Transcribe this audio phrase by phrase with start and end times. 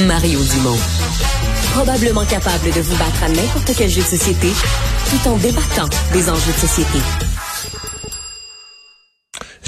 [0.00, 0.78] Mario Dumont.
[1.74, 4.48] Probablement capable de vous battre à n'importe quel jeu de société
[5.10, 6.98] tout en débattant des enjeux de société.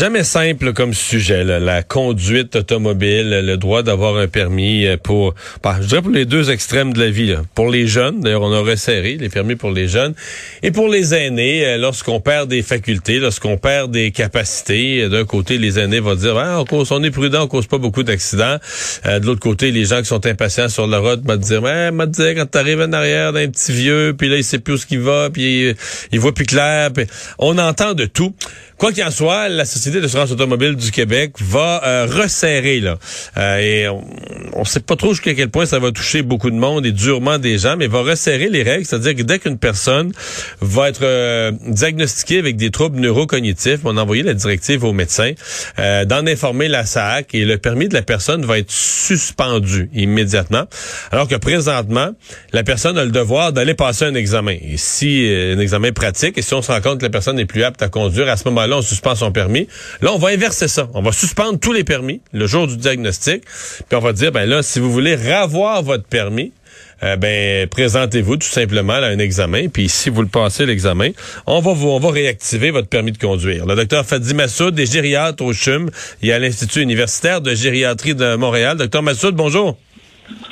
[0.00, 5.76] Jamais simple comme sujet, la conduite automobile, le droit d'avoir un permis euh, pour, bah,
[5.78, 7.34] je dirais pour les deux extrêmes de la vie.
[7.54, 10.14] Pour les jeunes, d'ailleurs, on a resserré les permis pour les jeunes,
[10.62, 15.06] et pour les aînés, euh, lorsqu'on perd des facultés, lorsqu'on perd des capacités.
[15.10, 17.76] D'un côté, les aînés vont dire, ah, on, cause, on est prudent, on cause pas
[17.76, 18.56] beaucoup d'accidents.
[19.04, 21.90] Euh, de l'autre côté, les gens qui sont impatients sur la route vont dire, ouais,
[21.90, 24.78] m'a dit quand t'arrives en arrière d'un petit vieux, puis là il sait plus où
[24.78, 25.74] ce va, puis
[26.10, 26.88] il, voit plus clair.
[27.38, 28.34] on entend de tout.
[28.78, 32.98] Quoi qu'il en soit, la Société d'assurance automobile du Québec va euh, resserrer, là.
[33.36, 36.56] Euh, et on ne sait pas trop jusqu'à quel point ça va toucher beaucoup de
[36.56, 38.84] monde et durement des gens, mais va resserrer les règles.
[38.84, 40.12] C'est-à-dire que dès qu'une personne
[40.60, 45.32] va être euh, diagnostiquée avec des troubles neurocognitifs, on a envoyé la directive au médecin
[45.78, 50.64] d'en informer la SAC et le permis de la personne va être suspendu immédiatement.
[51.10, 52.10] Alors que présentement,
[52.52, 54.56] la personne a le devoir d'aller passer un examen.
[54.62, 57.46] Et si un examen pratique, et si on se rend compte que la personne n'est
[57.46, 59.68] plus apte à conduire, à ce moment-là, là, on suspend son permis.
[60.00, 60.88] Là, on va inverser ça.
[60.94, 63.44] On va suspendre tous les permis le jour du diagnostic.
[63.88, 66.52] Puis on va dire, ben là, si vous voulez revoir votre permis,
[67.02, 69.68] euh, ben présentez-vous tout simplement à un examen.
[69.68, 71.10] Puis si vous le passez l'examen,
[71.46, 73.66] on va vous, on va réactiver votre permis de conduire.
[73.66, 75.90] Le docteur Fadi Massoud est gériatre au CHUM
[76.22, 78.76] et à l'Institut universitaire de gériatrie de Montréal.
[78.76, 79.78] Docteur Massoud, bonjour.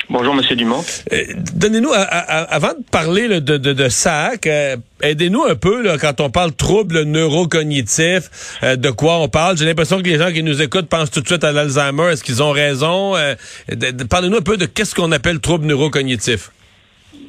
[0.09, 0.83] Bonjour, Monsieur Dumont.
[1.13, 1.23] Euh,
[1.55, 6.29] donnez-nous, avant de parler de, de, de SAC, euh, aidez-nous un peu là, quand on
[6.29, 9.57] parle troubles neurocognitifs, euh, de quoi on parle?
[9.57, 12.11] J'ai l'impression que les gens qui nous écoutent pensent tout de suite à l'Alzheimer.
[12.11, 13.13] Est-ce qu'ils ont raison?
[14.09, 16.51] Parlez-nous un peu de qu'est-ce qu'on appelle troubles neurocognitifs.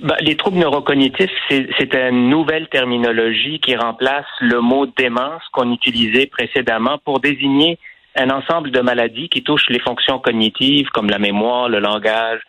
[0.03, 6.27] Ben, les troubles neurocognitifs, c'est une nouvelle terminologie qui remplace le mot démence qu'on utilisait
[6.27, 7.79] précédemment pour désigner
[8.21, 12.41] un ensemble de maladies qui touchent les fonctions cognitives comme la mémoire, le langage,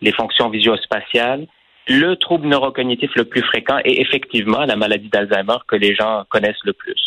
[0.00, 1.46] les fonctions visuospatiales.
[1.88, 6.64] Le trouble neurocognitif le plus fréquent est effectivement la maladie d'Alzheimer que les gens connaissent
[6.64, 7.00] le plus.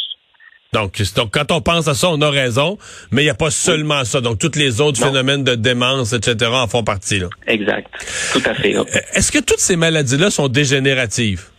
[0.73, 2.79] Donc, donc, quand on pense à ça, on a raison,
[3.12, 4.22] mais il n'y a pas seulement ça.
[4.22, 7.19] Donc, tous les autres phénomènes de démence, etc., en font partie.
[7.19, 7.29] Là.
[7.45, 7.88] Exact.
[8.33, 8.73] Tout à fait.
[9.13, 11.53] Est-ce que toutes ces maladies-là sont dégénératives?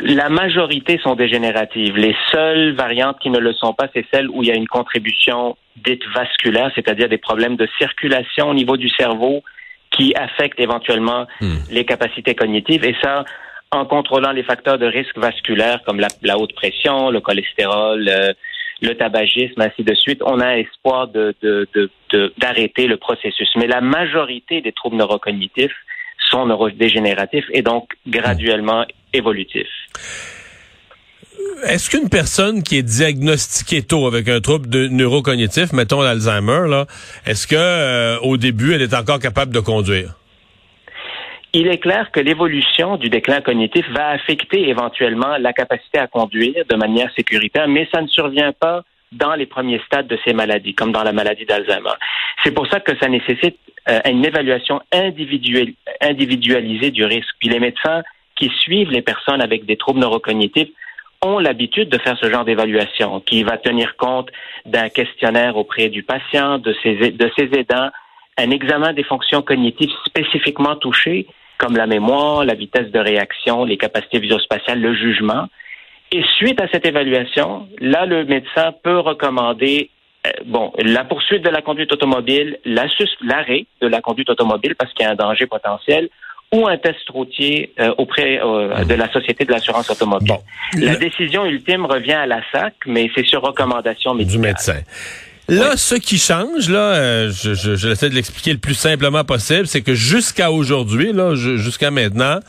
[0.00, 1.96] La majorité sont dégénératives.
[1.96, 4.68] Les seules variantes qui ne le sont pas, c'est celles où il y a une
[4.68, 9.42] contribution dite vasculaire, c'est-à-dire des problèmes de circulation au niveau du cerveau
[9.90, 11.56] qui affectent éventuellement hmm.
[11.70, 12.84] les capacités cognitives.
[12.84, 13.24] Et ça,
[13.70, 18.32] en contrôlant les facteurs de risque vasculaire comme la, haute pression, le cholestérol, euh,
[18.80, 23.50] le tabagisme, ainsi de suite, on a espoir d'arrêter le processus.
[23.56, 25.74] Mais la majorité des troubles neurocognitifs
[26.30, 29.66] sont neurodégénératifs et donc graduellement évolutifs.
[31.66, 36.84] Est-ce qu'une personne qui est diagnostiquée tôt avec un trouble de neurocognitif, mettons l'Alzheimer,
[37.26, 40.14] est-ce que euh, au début elle est encore capable de conduire?
[41.54, 46.64] Il est clair que l'évolution du déclin cognitif va affecter éventuellement la capacité à conduire
[46.68, 48.82] de manière sécuritaire, mais ça ne survient pas
[49.12, 51.94] dans les premiers stades de ces maladies, comme dans la maladie d'Alzheimer.
[52.44, 53.56] C'est pour ça que ça nécessite
[53.88, 57.34] euh, une évaluation individualisée du risque.
[57.40, 58.02] Puis les médecins
[58.38, 60.68] qui suivent les personnes avec des troubles neurocognitifs
[61.22, 64.30] ont l'habitude de faire ce genre d'évaluation, qui va tenir compte
[64.66, 67.90] d'un questionnaire auprès du patient, de ses, de ses aidants,
[68.36, 71.26] un examen des fonctions cognitives spécifiquement touchées,
[71.58, 75.48] comme la mémoire, la vitesse de réaction, les capacités visuospatiales, le jugement.
[76.12, 79.90] Et suite à cette évaluation, là, le médecin peut recommander
[80.26, 85.04] euh, bon, la poursuite de la conduite automobile, l'arrêt de la conduite automobile parce qu'il
[85.04, 86.08] y a un danger potentiel,
[86.52, 90.36] ou un test routier euh, auprès euh, de la Société de l'assurance automobile.
[90.78, 94.40] La décision ultime revient à la SAC, mais c'est sur recommandation médicale.
[94.40, 94.80] Du médecin.
[95.48, 99.80] Là, ce qui change, là, je, je, j'essaie de l'expliquer le plus simplement possible, c'est
[99.80, 102.40] que jusqu'à aujourd'hui, là, jusqu'à maintenant,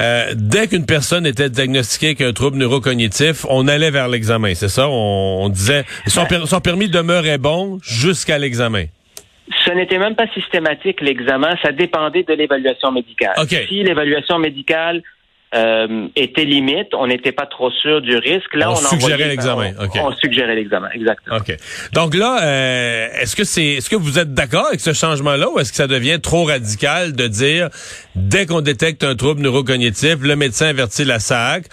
[0.00, 4.68] euh, dès qu'une personne était diagnostiquée avec un trouble neurocognitif, on allait vers l'examen, c'est
[4.68, 4.88] ça?
[4.88, 8.84] On, disait, son, ben son permis demeurait bon jusqu'à l'examen.
[9.64, 11.54] Ce n'était même pas systématique, l'examen.
[11.62, 13.34] Ça dépendait de l'évaluation médicale.
[13.68, 15.02] Si l'évaluation médicale
[15.52, 18.54] euh, était limite, on n'était pas trop sûr du risque.
[18.54, 19.72] Là, on, suggérait l'examen.
[20.00, 21.38] On, suggérait l'examen, exactement.
[21.92, 25.58] Donc là, euh, est-ce que c'est, est-ce que vous êtes d'accord avec ce changement-là, ou
[25.58, 27.68] est-ce que ça devient trop radical de dire
[28.14, 31.64] dès qu'on détecte un trouble neurocognitif, le médecin avertit la SAC,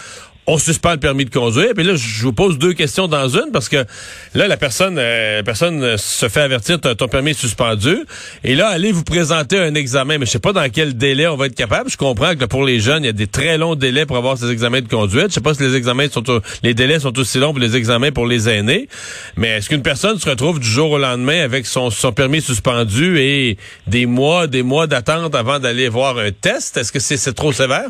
[0.49, 1.73] on suspend le permis de conduire.
[1.75, 3.85] Puis là, je vous pose deux questions dans une parce que
[4.33, 7.97] là, la personne, euh, personne se fait avertir ton permis est suspendu.
[8.45, 10.17] Et là, allez vous présenter un examen.
[10.17, 11.89] Mais je sais pas dans quel délai on va être capable.
[11.89, 14.37] Je comprends que pour les jeunes, il y a des très longs délais pour avoir
[14.37, 15.27] ces examens de conduite.
[15.29, 16.23] Je sais pas si les examens sont
[16.63, 18.87] les délais sont aussi longs pour les examens pour les aînés.
[19.35, 23.19] Mais est-ce qu'une personne se retrouve du jour au lendemain avec son, son permis suspendu
[23.19, 26.77] et des mois, des mois d'attente avant d'aller voir un test?
[26.77, 27.89] Est-ce que c'est trop sévère?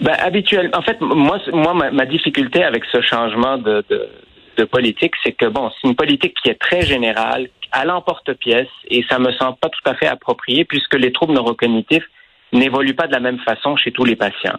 [0.00, 4.08] Ben, habituellement, en fait, moi, moi ma, difficulté avec ce changement de, de,
[4.56, 9.04] de politique, c'est que, bon, c'est une politique qui est très générale, à l'emporte-pièce, et
[9.08, 12.06] ça me semble pas tout à fait approprié, puisque les troubles neurocognitifs
[12.52, 14.58] n'évoluent pas de la même façon chez tous les patients.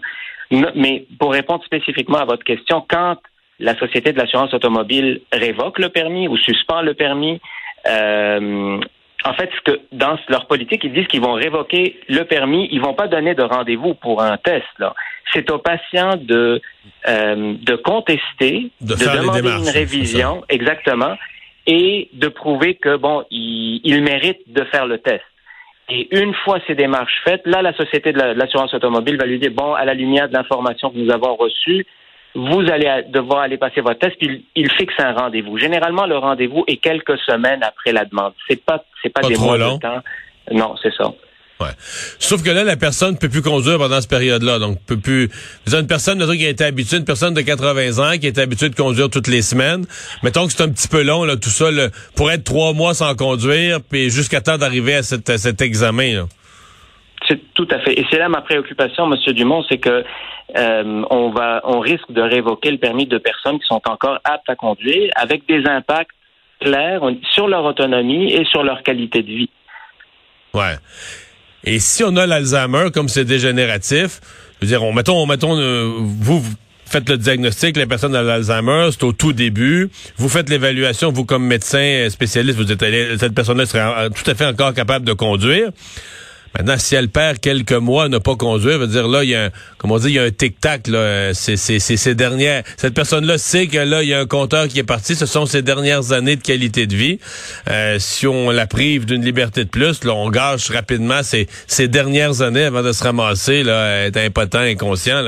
[0.52, 3.18] Mais pour répondre spécifiquement à votre question, quand
[3.60, 7.40] la Société de l'assurance automobile révoque le permis ou suspend le permis,
[7.88, 8.80] euh,
[9.24, 12.82] en fait, ce que dans leur politique, ils disent qu'ils vont révoquer le permis, ils
[12.82, 14.68] vont pas donner de rendez-vous pour un test.
[14.80, 14.94] Là
[15.36, 16.62] c'est au patient de,
[17.08, 21.16] euh, de contester, de, demander une révision, exactement,
[21.68, 25.24] et de prouver que, bon, il, il, mérite de faire le test.
[25.90, 29.52] Et une fois ces démarches faites, là, la Société de l'assurance automobile va lui dire,
[29.52, 31.86] bon, à la lumière de l'information que nous avons reçue,
[32.36, 35.58] vous allez devoir aller passer votre test, puis il, fixe un rendez-vous.
[35.58, 38.34] Généralement, le rendez-vous est quelques semaines après la demande.
[38.48, 40.02] C'est pas, c'est pas, des mois de temps.
[40.52, 41.06] Non, c'est ça.
[41.62, 41.70] Ouais.
[42.20, 44.60] Sauf que là, la personne ne peut plus conduire pendant cette période-là.
[44.60, 45.30] Donc, peut plus.
[45.72, 48.76] une personne qui a été habituée, une personne de 80 ans qui est habituée de
[48.76, 49.86] conduire toutes les semaines.
[50.22, 51.70] Mettons que c'est un petit peu long, là, tout ça,
[52.16, 56.16] pour être trois mois sans conduire, puis jusqu'à temps d'arriver à, cet examen.
[56.16, 56.26] Là.
[57.27, 58.00] C'est tout à fait.
[58.00, 60.04] Et c'est là ma préoccupation, Monsieur Dumont, c'est que
[60.57, 64.50] euh, on va, on risque de révoquer le permis de personnes qui sont encore aptes
[64.50, 66.12] à conduire, avec des impacts
[66.62, 67.01] clairs
[67.33, 69.50] sur leur autonomie et sur leur qualité de vie.
[70.54, 70.75] Ouais.
[71.63, 74.22] Et si on a l'Alzheimer, comme c'est dégénératif,
[74.62, 76.42] je veux dire, on, mettons, mettons euh, vous,
[76.86, 79.89] faites le diagnostic, les personnes à l'Alzheimer, c'est au tout début.
[80.18, 82.80] Vous faites l'évaluation, vous comme médecin spécialiste, vous dites,
[83.19, 85.72] cette personne-là serait tout à fait encore capable de conduire.
[86.57, 89.36] Maintenant, si elle perd quelques mois à ne pas conduire, veut dire là, il y
[89.36, 90.88] a un, comme on dit, il y a un tic-tac.
[90.88, 92.63] Là, c'est, c'est, ces dernières.
[92.78, 95.16] Cette personne-là sait que là, il y a un compteur qui est parti.
[95.16, 97.19] Ce sont ses dernières années de qualité de vie.
[97.69, 101.88] Euh, si on la prive d'une liberté de plus, là, on gâche rapidement ses, ses
[101.90, 105.24] dernières années avant de se ramasser, là, être impotent, inconscient.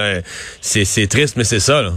[0.61, 1.91] C'est, c'est triste, mais c'est ça.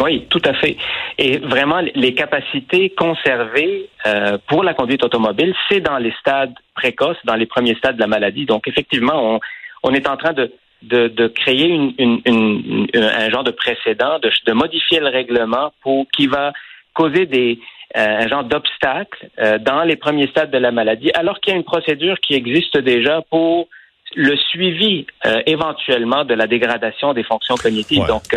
[0.00, 0.76] Oui, tout à fait.
[1.18, 7.18] Et vraiment, les capacités conservées euh, pour la conduite automobile, c'est dans les stades précoces,
[7.24, 8.46] dans les premiers stades de la maladie.
[8.46, 9.40] Donc, effectivement, on,
[9.82, 10.50] on est en train de,
[10.82, 15.72] de, de créer une, une, une, un genre de précédent, de, de, modifier le règlement
[15.82, 16.52] pour qui va
[16.94, 17.58] causer des
[17.96, 21.56] euh, un genre d'obstacle euh, dans les premiers stades de la maladie, alors qu'il y
[21.56, 23.68] a une procédure qui existe déjà pour
[24.16, 25.06] le suivi
[25.46, 28.04] éventuellement de la dégradation des fonctions cognitives.
[28.08, 28.34] Donc,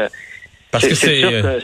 [0.73, 1.59] parce que euh,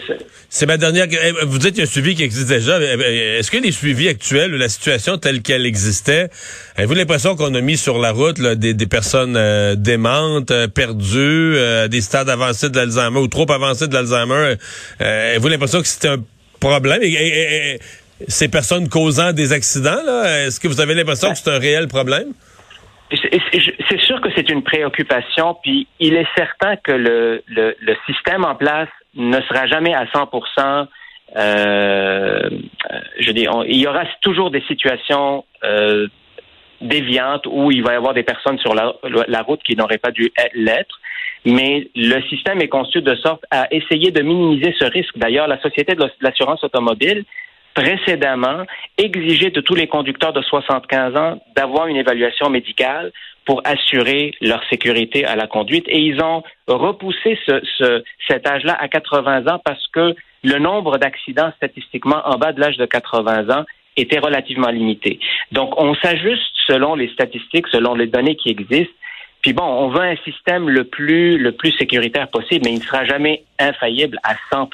[0.50, 1.08] c'est ma dernière.
[1.10, 2.80] Eh, vous dites qu'il y a un suivi qui existe déjà.
[2.80, 6.30] Est-ce que les suivis actuels ou la situation telle qu'elle existait,
[6.78, 11.56] avez-vous l'impression qu'on a mis sur la route des, personnes euh, démentes, euh, perdues,
[11.90, 14.58] des stades avancés de l'Alzheimer ou trop avancés de l'Alzheimer?
[15.00, 16.24] avez-vous l'impression que c'était un
[16.60, 17.02] problème?
[17.02, 17.80] Et,
[18.28, 21.88] ces personnes causant des accidents, là, est-ce que vous avez l'impression que c'est un réel
[21.88, 22.34] problème?
[23.10, 28.46] C'est sûr que c'est une préoccupation, puis il est certain que le, le, le système
[28.46, 30.88] en place ne sera jamais à 100%
[31.38, 32.50] euh,
[33.20, 36.08] je dis, il y aura toujours des situations euh,
[36.82, 38.94] déviantes où il va y avoir des personnes sur la,
[39.28, 41.00] la route qui n'auraient pas dû l'être.
[41.46, 45.18] Mais le système est conçu de sorte à essayer de minimiser ce risque.
[45.18, 47.24] D'ailleurs, la Société de l'assurance automobile
[47.80, 48.66] précédemment
[48.98, 53.14] exigeait de tous les conducteurs de 75 ans d'avoir une évaluation médicale
[53.46, 55.86] pour assurer leur sécurité à la conduite.
[55.88, 60.98] Et ils ont repoussé ce, ce, cet âge-là à 80 ans parce que le nombre
[60.98, 63.64] d'accidents statistiquement en bas de l'âge de 80 ans
[63.96, 65.20] était relativement limité.
[65.54, 68.94] Donc, on s'ajuste selon les statistiques, selon les données qui existent.
[69.42, 72.84] Puis bon, on veut un système le plus le plus sécuritaire possible, mais il ne
[72.84, 74.70] sera jamais infaillible à 100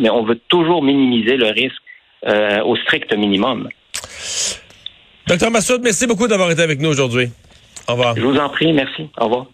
[0.00, 1.82] mais on veut toujours minimiser le risque
[2.26, 3.68] euh, au strict minimum.
[5.26, 7.30] Docteur Massoud, merci beaucoup d'avoir été avec nous aujourd'hui.
[7.86, 8.16] Au revoir.
[8.16, 9.08] Je vous en prie, merci.
[9.18, 9.46] Au revoir.